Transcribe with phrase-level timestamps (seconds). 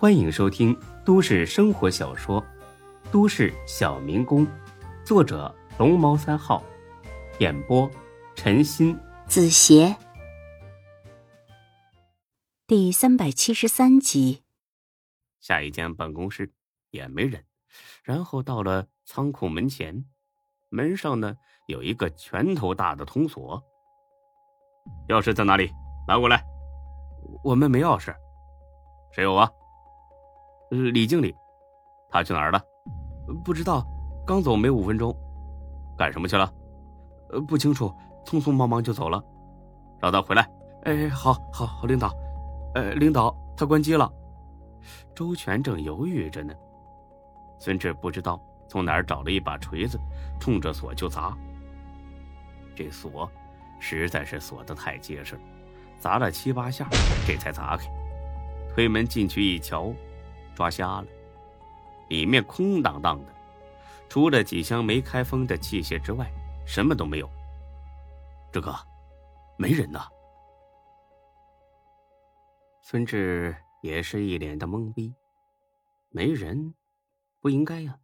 [0.00, 0.74] 欢迎收听
[1.04, 2.40] 都市生活小说
[3.12, 4.46] 《都市小民工》，
[5.04, 6.64] 作者龙猫三号，
[7.38, 7.86] 演播
[8.34, 9.94] 陈鑫、子邪，
[12.66, 14.42] 第三百七十三集。
[15.38, 16.50] 下一间办公室
[16.92, 17.44] 也没人，
[18.02, 20.06] 然后到了仓库门前，
[20.70, 21.36] 门上呢
[21.66, 23.62] 有一个拳头大的铜锁。
[25.10, 25.70] 钥匙在哪里？
[26.08, 26.42] 拿过来。
[27.44, 28.16] 我们没钥匙。
[29.12, 29.50] 谁有啊？
[30.70, 31.34] 李经理，
[32.08, 32.62] 他去哪儿了？
[33.44, 33.84] 不知道，
[34.24, 35.14] 刚走没五分钟。
[35.98, 36.50] 干什么去了？
[37.30, 37.92] 呃，不清楚，
[38.24, 39.22] 匆匆忙忙就走了。
[40.00, 40.48] 让他回来。
[40.84, 42.14] 哎，好，好，好，领导。
[42.74, 44.10] 呃，领导，他关机了。
[45.14, 46.54] 周全正犹豫着呢。
[47.58, 49.98] 孙志不知道从哪儿找了一把锤子，
[50.38, 51.36] 冲着锁就砸。
[52.74, 53.30] 这锁
[53.80, 55.38] 实在是锁的太结实。
[55.98, 56.88] 砸了七八下，
[57.26, 57.84] 这才砸开。
[58.72, 59.92] 推门进去一瞧，
[60.60, 61.06] 抓瞎了，
[62.10, 63.34] 里面空荡荡的，
[64.10, 66.30] 除了几箱没开封的器械之外，
[66.66, 67.26] 什么都没有。
[68.52, 68.70] 这个，
[69.56, 70.06] 没人呐。
[72.82, 75.14] 孙志也是一脸的懵逼，
[76.10, 76.74] 没人，
[77.40, 77.98] 不应该呀。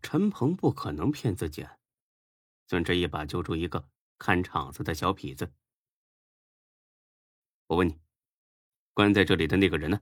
[0.00, 1.74] 陈鹏不可能骗自己啊。
[2.68, 5.52] 孙志一把揪住一个看场子的小痞子。
[7.66, 7.98] 我问你，
[8.94, 10.00] 关在这里的那个人呢？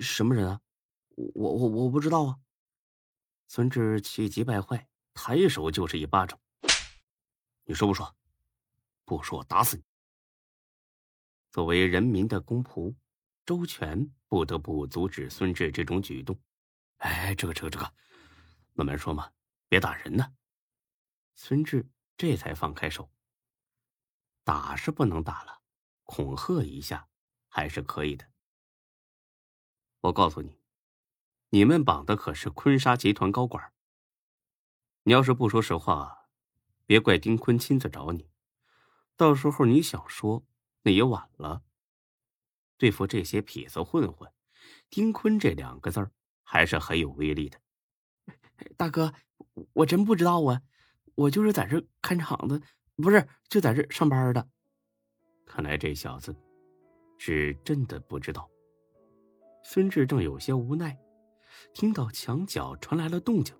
[0.00, 0.60] 什么人啊？
[1.16, 2.38] 我我我不知道啊！
[3.46, 6.40] 孙志气急败坏，抬手就是一巴掌。
[7.64, 8.16] 你说不说？
[9.04, 9.82] 不说，我打死你！
[11.50, 12.94] 作为人民的公仆，
[13.44, 16.40] 周全不得不阻止孙志这种举动。
[16.98, 17.92] 哎，这个这个这个，
[18.72, 19.30] 慢慢说嘛，
[19.68, 20.32] 别打人呢。
[21.34, 23.10] 孙志这才放开手。
[24.44, 25.60] 打是不能打了。
[26.04, 27.08] 恐吓一下，
[27.48, 28.29] 还是可以的。
[30.02, 30.56] 我告诉你，
[31.50, 33.72] 你们绑的可是坤沙集团高管。
[35.02, 36.28] 你要是不说实话，
[36.86, 38.30] 别怪丁坤亲自找你，
[39.16, 40.46] 到时候你想说，
[40.82, 41.62] 那也晚了。
[42.78, 44.32] 对付这些痞子混混，
[44.88, 46.10] 丁坤这两个字儿
[46.42, 47.58] 还是很有威力的。
[48.78, 49.12] 大哥，
[49.74, 50.62] 我真不知道啊，
[51.14, 52.62] 我就是在这看场子，
[52.96, 54.48] 不是就在这上班的。
[55.44, 56.34] 看来这小子
[57.18, 58.48] 是真的不知道。
[59.62, 60.96] 孙志正有些无奈，
[61.74, 63.54] 听到墙角传来了动静。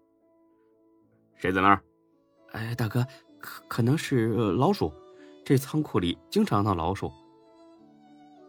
[1.37, 1.83] 谁在那儿？
[2.53, 3.07] 哎，大哥，
[3.39, 4.93] 可可能是老鼠。
[5.45, 7.11] 这仓库里经常闹老鼠。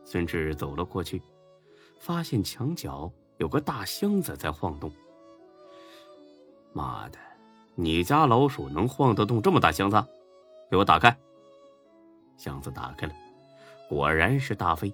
[0.04, 1.22] 孙志走了过去，
[2.00, 4.92] 发现墙角有个大箱子在晃动。
[6.74, 7.18] 妈的，
[7.76, 10.04] 你家老鼠能晃得动这么大箱子？
[10.70, 11.16] 给我打开！
[12.38, 13.14] 箱子打开了。
[13.88, 14.94] 果然是大飞，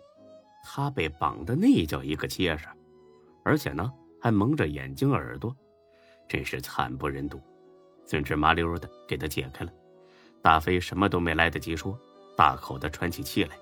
[0.63, 2.67] 他被绑的那叫一个结实，
[3.43, 3.91] 而且呢
[4.21, 5.55] 还蒙着眼睛耳朵，
[6.27, 7.41] 真是惨不忍睹。
[8.05, 9.71] 孙志麻溜的给他解开了，
[10.41, 11.99] 大飞什么都没来得及说，
[12.37, 13.57] 大口的喘起气来：“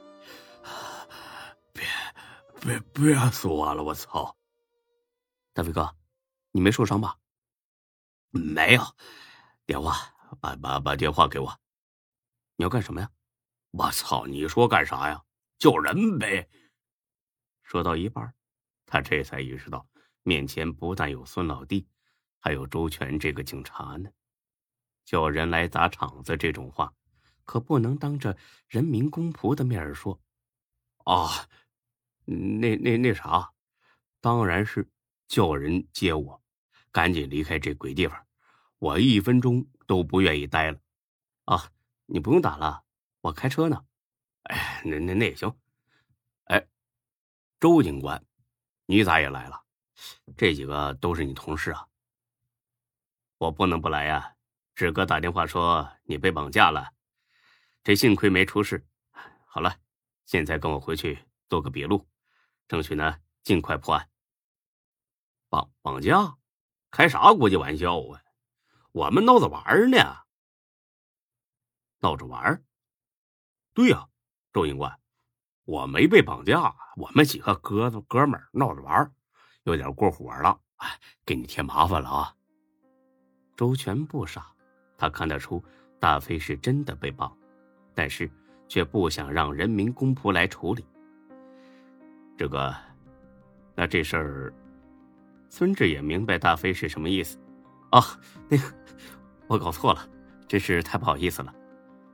[1.74, 1.84] 别
[2.62, 3.84] 别别死我了！
[3.84, 4.36] 我操！
[5.54, 5.96] 大飞哥，
[6.52, 7.16] 你没受伤吧？
[8.32, 8.84] 没有。
[9.66, 9.96] 电话，
[10.40, 11.52] 把把把电话给我。
[12.56, 13.10] 你要干什么呀？
[13.72, 14.28] 我操！
[14.28, 15.22] 你说干啥呀？
[15.58, 16.48] 救人呗！
[17.66, 18.32] 说到一半，
[18.86, 19.88] 他这才意识到
[20.22, 21.88] 面前不但有孙老弟，
[22.40, 24.10] 还有周全这个警察呢。
[25.04, 26.94] 叫人来砸场子这种话，
[27.44, 28.38] 可不能当着
[28.68, 30.22] 人民公仆的面说。
[31.06, 31.48] 啊，
[32.26, 33.52] 那那那啥，
[34.22, 34.88] 当然是
[35.28, 36.42] 叫人接我，
[36.92, 38.28] 赶紧离开这鬼地方，
[38.78, 40.80] 我一分钟都不愿意待了。
[41.46, 41.72] 啊，
[42.06, 42.84] 你不用打了，
[43.22, 43.86] 我开车呢。
[44.44, 45.52] 哎，那那那也行。
[46.46, 46.68] 哎，
[47.66, 48.24] 周警官，
[48.86, 49.64] 你咋也来了？
[50.38, 51.88] 这几个都是你同事啊。
[53.40, 54.36] 我不能不来呀。
[54.76, 56.94] 志哥打电话说你被绑架了，
[57.84, 58.88] 这幸亏没出事。
[59.48, 59.80] 好了，
[60.28, 61.18] 现在跟我回去
[61.50, 62.08] 做个笔录，
[62.68, 64.12] 争取呢尽快破案。
[65.50, 66.38] 绑绑架？
[66.92, 68.22] 开啥国际玩笑啊？
[68.92, 69.98] 我们闹着玩呢。
[71.98, 72.64] 闹着玩？
[73.74, 74.08] 对呀。
[74.54, 75.00] 周警官，
[75.66, 79.12] 我没被绑架，我们几个哥子哥们闹着玩，
[79.64, 82.34] 有点过火了，哎，给你添麻烦了啊。
[83.56, 84.46] 周全不傻，
[84.98, 85.64] 他看得出
[86.00, 87.36] 大飞是真的被绑，
[87.94, 88.30] 但是
[88.68, 90.86] 却不想让人民公仆来处理。
[92.38, 92.76] 这个，
[93.76, 94.54] 那这事儿，
[95.50, 97.40] 孙志也明白大飞是什么意思。
[97.92, 98.02] 啊，
[98.48, 98.64] 那个，
[99.48, 100.08] 我搞错了，
[100.48, 101.54] 真是太不好意思了。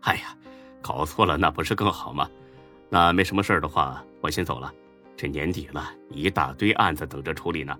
[0.01, 0.37] 哎呀。
[0.83, 2.27] 搞错了，那不是更好吗？
[2.93, 4.69] 那没什么事的话，我先走了。
[5.15, 7.79] 这年底了，一大堆案子等着处理呢。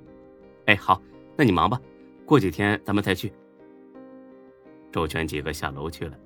[0.67, 1.01] 哎，好，
[1.35, 1.77] 那你忙吧，
[2.25, 3.33] 过几天咱们再去。
[4.89, 6.17] 周全几个下楼去了，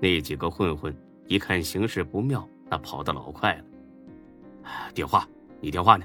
[0.00, 0.92] 那几个混混
[1.28, 3.64] 一看形势不妙，那跑得老快了。
[4.92, 5.28] 电话，
[5.60, 6.04] 你电话呢？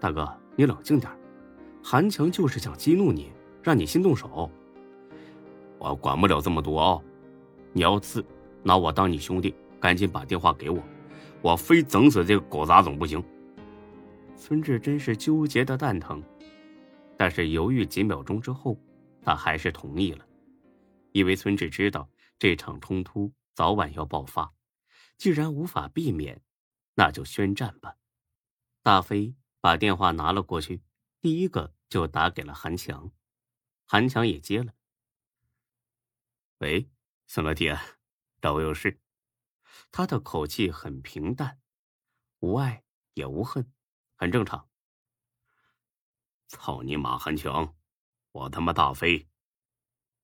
[0.00, 1.08] 大哥，你冷静点
[1.84, 3.30] 韩强就是想激怒你，
[3.62, 4.50] 让你先动手。
[5.78, 7.02] 我管不了这么多哦，
[7.72, 8.24] 你要自
[8.64, 9.54] 拿我当你兄弟，
[9.84, 10.82] 赶紧把电话给我，
[11.42, 13.22] 我非整死这个狗杂种不行。
[14.34, 16.24] 孙志真是纠结的蛋疼，
[17.18, 18.80] 但是犹豫几秒钟之后，
[19.20, 20.26] 他还是同意了，
[21.12, 22.08] 因为孙志知道
[22.38, 24.54] 这场冲突早晚要爆发，
[25.18, 26.40] 既然无法避免，
[26.94, 27.94] 那就宣战吧。
[28.82, 30.80] 大飞把电话拿了过去，
[31.20, 33.12] 第一个就打给了韩强，
[33.84, 34.72] 韩强也接了。
[36.60, 36.88] 喂，
[37.26, 37.82] 孙老弟啊，
[38.40, 38.98] 找我有事。
[39.90, 41.60] 他的口气很平淡，
[42.40, 42.84] 无爱
[43.14, 43.72] 也无恨。
[44.16, 44.68] 很正常。
[46.46, 47.76] 操你妈，韩强！
[48.32, 49.28] 我他妈大飞，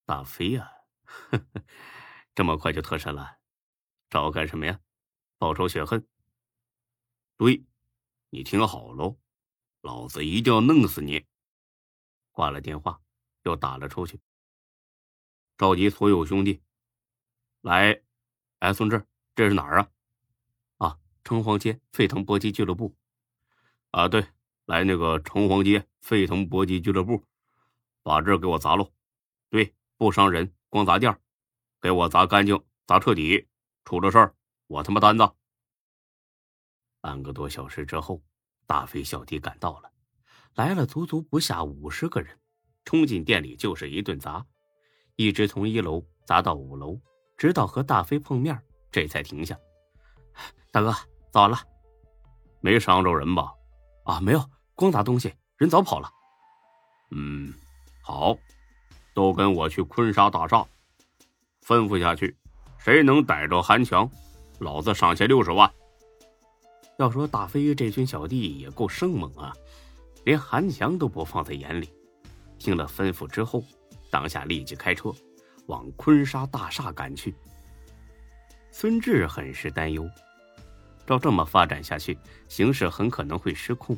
[0.05, 0.71] 大飞呀！
[2.35, 3.39] 这么快就脱身了，
[4.09, 4.81] 找我干什么呀？
[5.39, 6.07] 报仇雪恨？
[7.37, 7.65] 对，
[8.31, 9.19] 你听好喽，
[9.81, 11.27] 老子一定要弄死你！
[12.31, 13.03] 挂了电话，
[13.43, 14.21] 又打了出去，
[15.57, 16.63] 召集所有兄弟
[17.61, 18.03] 来。
[18.61, 19.09] 哎，孙志，
[19.41, 19.89] 这是哪儿啊？
[20.77, 22.95] 啊，城隍街沸腾搏击俱乐部。
[23.91, 24.23] 啊，对，
[24.67, 27.25] 来那个城隍街沸腾搏击俱乐部，
[28.03, 28.93] 把这给我砸喽！
[29.49, 31.19] 对，不伤人，光砸店
[31.81, 33.49] 给我砸干净，砸彻底。
[33.87, 34.35] 出了事儿，
[34.67, 35.35] 我他妈担着。
[37.01, 38.23] 半个多小时之后，
[38.67, 39.91] 大飞小弟赶到了，
[40.55, 42.39] 来了足足不下五十个人，
[42.85, 44.45] 冲进店里就是一顿砸，
[45.17, 47.01] 一直从一楼砸到五楼，
[47.39, 49.59] 直到和大飞碰面，这才停下。
[50.73, 50.95] 大哥，
[51.31, 51.59] 早了，
[52.61, 53.53] 没伤着人吧？
[54.05, 54.45] 啊，没有，
[54.75, 56.11] 光砸东西，人早跑了。
[57.13, 57.53] 嗯，
[58.03, 58.37] 好，
[59.15, 60.65] 都跟我去坤沙大厦，
[61.67, 62.37] 吩咐下去，
[62.79, 64.09] 谁能逮着韩强，
[64.59, 65.71] 老子赏钱六十万。
[66.99, 69.53] 要说大飞这群小弟也够生猛啊，
[70.25, 71.93] 连韩强都不放在眼里。
[72.59, 73.65] 听了吩咐之后，
[74.11, 75.13] 当下立即开车
[75.67, 77.35] 往坤沙大厦赶去。
[78.71, 80.09] 孙志很是担忧。
[81.07, 82.17] 照这么发展下去，
[82.49, 83.97] 形势很可能会失控。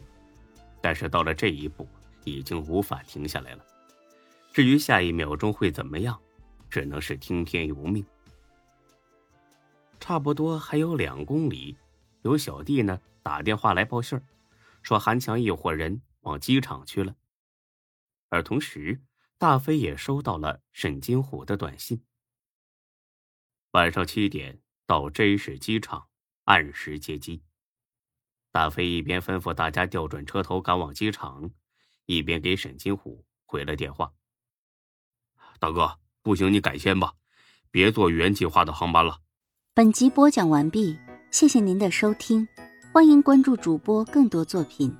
[0.80, 1.86] 但是到了这一步，
[2.24, 3.64] 已经无法停下来了。
[4.52, 6.18] 至于下一秒钟会怎么样，
[6.68, 8.04] 只能是听天由命。
[10.00, 11.76] 差不多还有两公里，
[12.22, 14.22] 有小弟呢打电话来报信儿，
[14.82, 17.14] 说韩强一伙人往机场去了。
[18.30, 19.00] 而同时，
[19.38, 22.02] 大飞也收到了沈金虎的短信：
[23.72, 24.58] 晚上七点
[24.92, 26.08] 到真市机场。
[26.44, 27.40] 按时接机。
[28.50, 31.50] 大飞一边吩咐大家调转车头赶往机场，
[32.04, 34.12] 一边给沈金虎回了电话
[35.58, 37.14] ：“大哥，不行，你改签吧，
[37.70, 39.20] 别坐原计划的航班了。”
[39.72, 40.98] 本集播讲完毕，
[41.30, 42.46] 谢谢您的收听，
[42.92, 44.94] 欢迎关注主播更多作品。